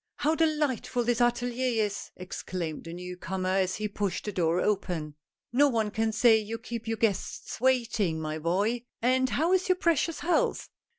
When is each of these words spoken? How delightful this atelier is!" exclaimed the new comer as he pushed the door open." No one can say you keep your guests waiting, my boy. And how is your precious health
How 0.15 0.33
delightful 0.33 1.03
this 1.03 1.21
atelier 1.21 1.83
is!" 1.85 2.09
exclaimed 2.15 2.85
the 2.85 2.93
new 2.93 3.15
comer 3.17 3.57
as 3.57 3.75
he 3.75 3.87
pushed 3.87 4.25
the 4.25 4.31
door 4.31 4.59
open." 4.59 5.13
No 5.53 5.69
one 5.69 5.91
can 5.91 6.11
say 6.11 6.39
you 6.39 6.57
keep 6.57 6.87
your 6.87 6.97
guests 6.97 7.61
waiting, 7.61 8.19
my 8.19 8.39
boy. 8.39 8.85
And 8.99 9.29
how 9.29 9.53
is 9.53 9.69
your 9.69 9.75
precious 9.75 10.21
health 10.21 10.69